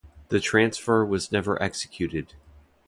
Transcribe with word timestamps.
The 0.29 0.39
transfer 0.39 1.05
was 1.05 1.31
never 1.31 1.61
executed. 1.61 2.33